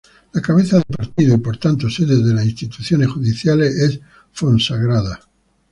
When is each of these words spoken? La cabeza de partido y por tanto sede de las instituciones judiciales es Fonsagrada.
La 0.33 0.41
cabeza 0.41 0.77
de 0.79 0.97
partido 0.97 1.35
y 1.35 1.37
por 1.37 1.57
tanto 1.57 1.87
sede 1.87 2.23
de 2.23 2.33
las 2.33 2.45
instituciones 2.47 3.07
judiciales 3.11 3.75
es 3.75 3.99
Fonsagrada. 4.31 5.19